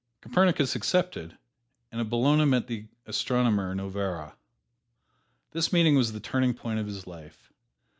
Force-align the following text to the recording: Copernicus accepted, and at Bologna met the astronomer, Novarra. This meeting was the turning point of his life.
Copernicus 0.21 0.75
accepted, 0.75 1.37
and 1.91 2.01
at 2.01 2.09
Bologna 2.09 2.45
met 2.45 2.65
the 2.65 2.87
astronomer, 3.05 3.75
Novarra. 3.75 4.33
This 5.51 5.71
meeting 5.71 5.93
was 5.95 6.11
the 6.11 6.19
turning 6.19 6.55
point 6.55 6.79
of 6.79 6.87
his 6.87 7.05
life. 7.05 7.53